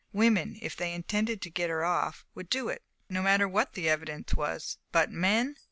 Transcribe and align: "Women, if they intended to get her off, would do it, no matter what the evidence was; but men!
"Women, 0.13 0.57
if 0.63 0.75
they 0.75 0.93
intended 0.93 1.43
to 1.43 1.51
get 1.51 1.69
her 1.69 1.85
off, 1.85 2.25
would 2.33 2.49
do 2.49 2.69
it, 2.69 2.81
no 3.07 3.21
matter 3.21 3.47
what 3.47 3.73
the 3.73 3.87
evidence 3.87 4.33
was; 4.33 4.79
but 4.91 5.11
men! 5.11 5.57